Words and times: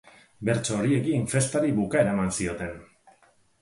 Bertso 0.47 0.77
horiekin 0.77 1.29
festari 1.35 1.77
bukaera 1.83 2.19
eman 2.19 2.37
zioten. 2.41 2.77